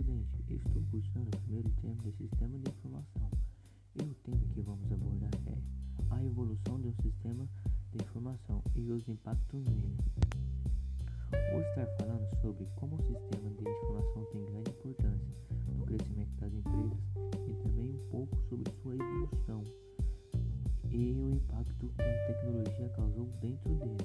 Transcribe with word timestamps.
estou 0.00 0.82
cursando 0.90 1.28
o 1.28 1.40
primeiro 1.42 1.70
tema 1.82 1.94
de 2.02 2.12
Sistema 2.12 2.58
de 2.58 2.70
Informação 2.70 3.30
e 3.94 4.02
o 4.02 4.14
tema 4.24 4.40
que 4.54 4.60
vamos 4.62 4.90
abordar 4.90 5.30
é 5.46 5.58
a 6.08 6.24
evolução 6.24 6.80
do 6.80 6.90
sistema 7.02 7.46
de 7.92 8.02
informação 8.02 8.62
e 8.74 8.90
os 8.90 9.06
impactos 9.06 9.62
nele. 9.62 9.96
Vou 11.52 11.60
estar 11.60 11.86
falando 11.98 12.26
sobre 12.40 12.66
como 12.76 12.96
o 12.96 13.02
sistema 13.02 13.50
de 13.50 13.68
informação 13.68 14.24
tem 14.32 14.44
grande 14.46 14.70
importância 14.70 15.28
no 15.76 15.84
crescimento 15.84 16.40
das 16.40 16.52
empresas 16.54 16.98
e 17.46 17.54
também 17.62 17.90
um 17.90 18.10
pouco 18.10 18.40
sobre 18.48 18.72
sua 18.82 18.94
evolução 18.94 19.62
e 20.90 21.12
o 21.12 21.30
impacto 21.30 21.88
que 21.88 22.02
a 22.02 22.26
tecnologia 22.26 22.88
causou 22.96 23.26
dentro 23.42 23.74
dele. 23.74 23.98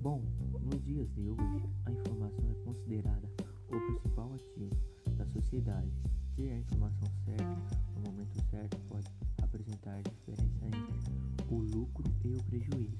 Bom, 0.00 0.22
nos 0.62 0.80
dias 0.84 1.12
de 1.12 1.28
hoje, 1.28 1.68
a 1.84 1.90
informação 1.90 2.50
é 2.50 2.64
considerada 2.64 3.45
o 3.74 3.80
principal 3.80 4.32
ativo 4.34 4.76
da 5.16 5.26
sociedade. 5.26 5.90
Ter 6.36 6.52
a 6.52 6.58
informação 6.58 7.08
certa 7.24 7.56
no 7.94 8.00
momento 8.02 8.40
certo 8.50 8.78
pode 8.88 9.06
apresentar 9.42 10.02
diferença 10.02 10.66
entre 10.66 11.54
o 11.54 11.58
lucro 11.58 12.04
e 12.24 12.34
o 12.34 12.42
prejuízo, 12.44 12.98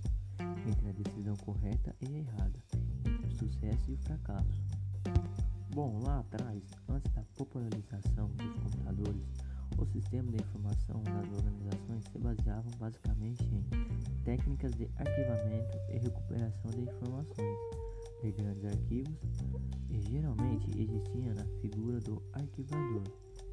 entre 0.67 0.89
a 0.89 0.93
decisão 0.93 1.37
correta 1.37 1.95
e 2.01 2.15
a 2.15 2.19
errada, 2.19 2.59
entre 3.05 3.27
o 3.27 3.39
sucesso 3.39 3.91
e 3.91 3.95
o 3.95 3.99
fracasso. 3.99 4.63
Bom, 5.75 6.01
lá 6.03 6.21
atrás, 6.21 6.63
antes 6.89 7.13
da 7.13 7.23
popularização 7.37 8.29
dos 8.31 8.55
computadores, 8.55 9.27
o 9.77 9.85
sistema 9.85 10.33
de 10.33 10.43
informação 10.43 11.03
nas 11.03 11.31
organizações 11.37 12.05
se 12.11 12.19
baseavam 12.19 12.73
basicamente 12.79 13.45
em 13.45 14.23
técnicas 14.25 14.73
de 14.73 14.89
arquivamento 14.97 15.77
e 15.91 15.99
recuperação 15.99 16.71
de 16.71 16.81
informações 16.81 17.86
de 18.23 18.33
grandes 18.33 18.65
arquivos 18.65 19.15
e 19.89 20.01
geralmente 20.01 20.71
existia 20.71 21.35
na 21.35 21.45
figura 21.61 22.01
do 22.01 22.23
arquivador, 22.33 23.05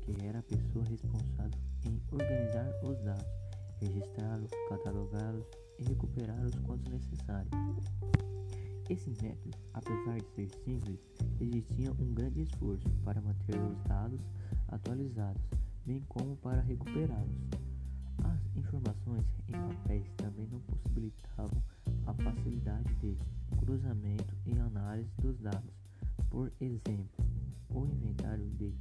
que 0.02 0.26
era 0.26 0.40
a 0.40 0.44
pessoa 0.44 0.86
responsável 0.86 1.60
em 1.86 2.02
organizar 2.12 2.70
os 2.84 3.00
dados, 3.04 3.26
registrá-los, 3.80 4.52
catalogá-los 4.70 5.46
e 5.80 5.84
recuperá-los 5.84 6.56
quando 6.60 6.90
necessário. 6.90 7.50
Esse 8.90 9.10
método, 9.22 9.58
apesar 9.74 10.20
de 10.20 10.28
ser 10.36 10.50
simples, 10.64 11.00
existia 11.40 11.92
um 11.92 12.14
grande 12.14 12.42
esforço 12.42 12.90
para 13.04 13.22
manter 13.22 13.56
os 13.58 13.78
dados 13.88 14.20
atualizados, 14.68 15.42
bem 15.86 16.02
como 16.10 16.36
para 16.38 16.62
recuperá-los. 16.62 17.38
As 18.24 18.58
informações 18.58 19.26
em 19.48 19.54
papéis 19.54 20.06
também 20.18 20.48
não 20.48 20.60
possibilitavam 20.62 21.62
a 22.06 22.14
facilidade 22.14 22.94
de 22.96 23.18
cruzamento 23.58 24.36
análise 24.84 25.10
dos 25.22 25.40
dados. 25.40 25.74
Por 26.30 26.52
exemplo, 26.60 27.26
o 27.70 27.86
inventário 27.86 28.46
de 28.52 28.74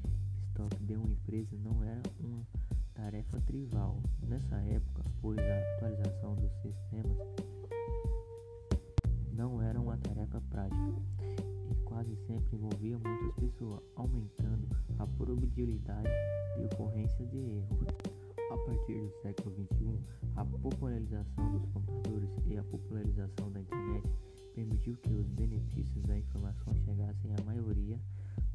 estoque 0.49 0.83
de 0.83 0.97
uma 0.97 1.09
empresa 1.09 1.57
não 1.63 1.83
era 1.85 2.03
uma 2.21 2.47
tarefa 2.95 3.41
trivial 3.43 4.03
nessa 4.23 4.57
época, 4.57 5.05
pois 5.21 5.39
a 5.39 5.75
atualização 5.77 6.35
dos 6.35 6.53
sistemas 6.61 7.17
não 9.33 9.63
era 9.63 9.81
uma 9.81 9.97
tarefa 9.99 10.41
prática 10.51 10.93
e 11.71 11.75
quase 11.85 12.15
sempre 12.27 12.57
envolvia 12.57 12.99
muitas 12.99 13.35
pessoas, 13.37 13.81
aumentando 13.97 14.69
a 14.99 15.07
probabilidade 15.07 16.11
de 16.57 16.65
ocorrência 16.65 17.25
de 17.27 17.39
erros. 17.39 17.87
A 18.51 18.57
partir 18.67 19.01
do 19.01 19.11
século 19.23 19.55
XXI, 19.55 19.99
a 20.37 20.45
popularização 20.45 21.53
dos 21.53 21.65
computadores 21.71 22.31
e 22.47 22.59
a 22.59 22.65
popularização 22.65 23.51
da 23.51 23.61
internet 23.61 24.07
permitiu 24.53 24.97
que 24.97 25.13
os 25.13 25.27
benefícios 25.29 26.05
da 26.05 26.17
informação 26.19 26.75
chegassem 26.85 27.33
à 27.39 27.45
maioria 27.45 27.99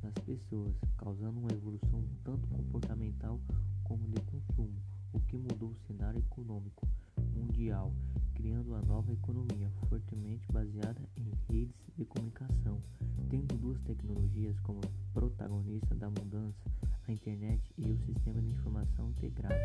das 0.01 0.13
pessoas, 0.25 0.73
causando 0.97 1.39
uma 1.39 1.51
evolução 1.51 2.03
tanto 2.23 2.47
comportamental 2.47 3.39
como 3.83 4.07
de 4.07 4.21
consumo, 4.21 4.75
o 5.13 5.19
que 5.21 5.37
mudou 5.37 5.69
o 5.69 5.87
cenário 5.87 6.19
econômico 6.19 6.87
mundial, 7.33 7.91
criando 8.35 8.69
uma 8.69 8.81
nova 8.81 9.11
economia 9.11 9.71
fortemente 9.89 10.45
baseada 10.51 11.01
em 11.17 11.31
redes 11.51 11.75
de 11.97 12.05
comunicação, 12.05 12.81
tendo 13.29 13.57
duas 13.57 13.79
tecnologias 13.81 14.59
como 14.59 14.81
protagonista 15.13 15.95
da 15.95 16.09
mudança, 16.09 16.71
a 17.07 17.11
internet 17.11 17.73
e 17.77 17.91
o 17.91 17.97
sistema 18.05 18.41
de 18.41 18.49
informação 18.49 19.09
integrado. 19.09 19.55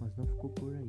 Mas 0.00 0.16
não 0.16 0.26
ficou 0.26 0.50
por 0.50 0.74
aí. 0.74 0.88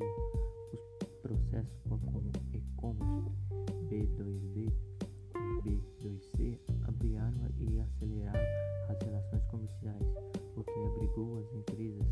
As 11.45 11.53
empresas 11.53 12.07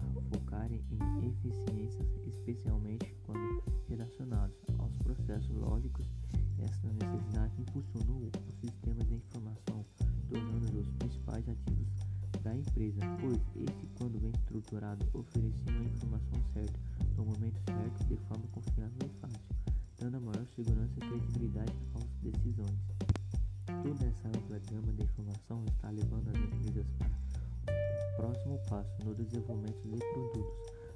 a 0.00 0.36
focarem 0.36 0.80
em 0.90 1.28
eficiências, 1.28 2.06
especialmente 2.26 3.14
quando 3.24 3.62
relacionados 3.88 4.56
aos 4.78 4.96
processos 4.98 5.54
lógicos. 5.56 6.06
Esta 6.60 6.88
necessidade 6.92 7.60
impulsionou 7.60 8.30
os 8.46 8.60
sistemas 8.60 9.06
de 9.08 9.14
informação, 9.14 9.84
tornando-os 10.28 10.86
os 10.86 10.94
principais 10.94 11.48
ativos 11.48 11.88
da 12.42 12.54
empresa, 12.54 13.00
pois 13.20 13.40
esse, 13.56 13.86
quando 13.96 14.20
bem 14.20 14.30
estruturado, 14.30 15.06
oferecia 15.12 15.72
a 15.72 15.84
informação 15.84 16.40
certa 16.52 16.78
no 17.16 17.24
momento 17.24 17.60
certo, 17.64 18.04
de 18.06 18.16
forma 18.28 18.46
confiável 18.52 18.98
e 19.04 19.20
fácil, 19.20 19.40
dando 19.98 20.20
maior 20.20 20.46
segurança 20.54 20.94
e 20.96 21.00
credibilidade 21.00 21.72
às 21.94 22.32
decisões. 22.32 22.78
Toda 23.82 24.06
essa 24.06 24.28
ampla 24.28 24.58
gama 24.70 24.92
de 24.92 25.02
informação 25.02 25.64
no 29.08 29.14
desenvolvimento 29.14 29.88
de 29.88 29.96
produtos, 29.98 30.44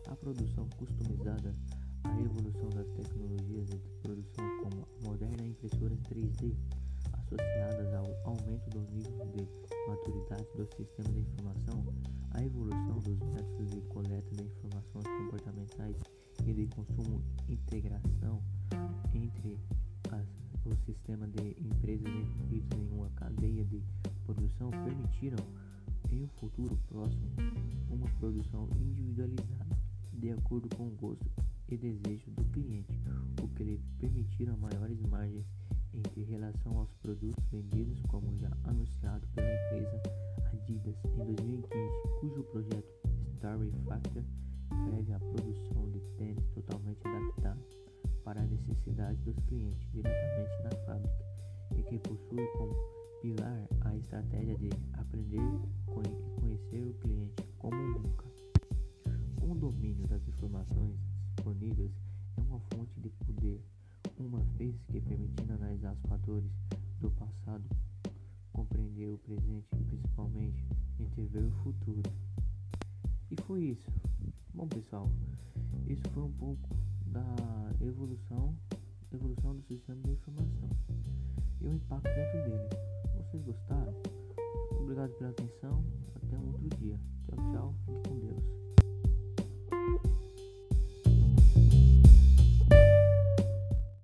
a 0.06 0.16
produção 0.16 0.68
customizada, 0.76 1.54
a 2.04 2.20
evolução 2.20 2.68
das 2.70 2.86
tecnologias 2.90 3.66
de 3.68 3.78
produção 4.02 4.44
como 4.62 4.82
a 4.82 5.08
moderna 5.08 5.46
impressora 5.46 5.96
3D, 6.10 6.54
associadas 7.12 7.94
ao 7.94 8.04
aumento 8.24 8.68
do 8.70 8.80
nível 8.92 9.26
de 9.34 9.48
maturidade 9.88 10.46
do 10.54 10.66
sistema 10.76 11.08
de 11.10 11.20
informação, 11.20 11.84
a 12.32 12.44
evolução 12.44 12.98
dos 12.98 13.18
métodos 13.18 13.70
de 13.70 13.80
coleta 13.82 14.34
de 14.34 14.42
informações 14.42 15.06
comportamentais 15.06 15.96
e 16.44 16.52
de 16.52 16.66
consumo, 16.66 17.22
integração 17.48 18.42
entre 19.14 19.58
as, 20.10 20.26
o 20.66 20.76
sistema 20.84 21.26
de 21.28 21.56
empresas 21.60 22.06
envolvidas 22.08 22.78
em 22.78 22.88
uma 22.92 23.08
cadeia 23.10 23.64
de 23.64 23.82
produção 24.24 24.70
permitiram, 24.70 25.44
em 26.10 26.24
um 26.24 26.28
futuro 26.28 26.76
próximo, 26.88 27.30
produção 28.18 28.68
individualizada, 28.76 29.78
de 30.12 30.30
acordo 30.30 30.68
com 30.76 30.86
o 30.88 30.90
gosto 30.90 31.30
e 31.68 31.76
desejo 31.76 32.30
do 32.32 32.44
cliente, 32.52 32.98
o 33.42 33.48
que 33.48 33.64
lhe 33.64 33.80
permitiram 33.98 34.56
maiores 34.58 35.00
margens 35.02 35.46
entre 35.94 36.22
relação 36.24 36.78
aos 36.78 36.92
produtos 37.02 37.44
vendidos, 37.50 38.00
como 38.08 38.36
já 38.38 38.50
anunciado 38.64 39.26
pela 39.34 39.48
empresa 39.48 40.02
Adidas 40.52 40.96
em 41.04 41.24
2015, 41.24 41.68
cujo 42.20 42.42
projeto 42.44 42.92
Story 43.34 43.72
Factor 43.86 44.22
prevê 44.68 45.12
a 45.12 45.18
produção 45.18 45.90
de 45.90 46.00
tênis 46.16 46.46
totalmente 46.54 47.00
adaptados 47.06 47.66
para 48.24 48.40
a 48.40 48.46
necessidade 48.46 49.18
dos 49.22 49.36
clientes 49.46 49.86
diretamente 49.92 50.62
na 50.62 50.70
fábrica 50.86 51.24
e 51.76 51.82
que 51.82 51.98
possui 51.98 52.46
como 52.58 52.74
pilar 53.20 53.68
a 53.80 53.96
estratégia 53.96 54.56
de 54.56 54.70
aprender 54.94 55.40
e 55.40 56.40
conhecer 56.40 56.86
o 56.86 56.94
cliente 56.94 57.51
como 57.62 57.76
nunca. 57.76 58.24
O 59.40 59.54
domínio 59.54 60.04
das 60.08 60.26
informações 60.26 60.98
disponíveis 61.36 61.92
é 62.36 62.40
uma 62.40 62.58
fonte 62.74 63.00
de 63.00 63.08
poder 63.24 63.62
uma 64.18 64.40
vez 64.58 64.74
que 64.88 65.00
permitindo 65.00 65.52
analisar 65.52 65.92
os 65.92 66.02
fatores 66.02 66.50
do 67.00 67.08
passado, 67.12 67.64
compreender 68.52 69.12
o 69.12 69.18
presente 69.18 69.68
e 69.78 69.84
principalmente 69.84 70.66
entrever 70.98 71.44
o 71.44 71.52
futuro. 71.62 72.02
E 73.30 73.40
foi 73.42 73.62
isso. 73.62 73.90
Bom 74.52 74.66
pessoal, 74.66 75.08
isso 75.86 76.02
foi 76.10 76.24
um 76.24 76.32
pouco 76.32 76.68
da 77.06 77.24
evolução, 77.80 78.56
evolução 79.12 79.54
do 79.54 79.62
sistema 79.62 80.02
de 80.02 80.10
informação 80.10 80.68
e 81.60 81.66
o 81.68 81.74
impacto 81.74 82.08
dentro 82.08 82.42
dele. 82.42 82.68
Vocês 83.16 83.42
gostaram? 83.44 83.94
Obrigado 84.80 85.12
pela 85.12 85.30
atenção. 85.30 86.01
Até 86.32 86.38
um 86.38 86.46
outro 86.46 86.68
dia. 86.78 86.98
Tchau, 87.26 87.52
tchau. 87.52 87.74
Fique 87.84 88.08
com 88.08 88.18
Deus. 88.20 88.41